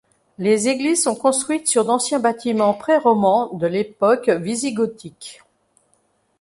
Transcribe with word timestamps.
Les 0.39 0.67
églises 0.67 1.03
sont 1.03 1.13
construites 1.13 1.67
sur 1.67 1.85
d'anciens 1.85 2.17
bâtiments 2.19 2.73
pré-romans 2.73 3.51
de 3.53 3.67
l'époque 3.67 4.29
wisigothique. 4.41 5.41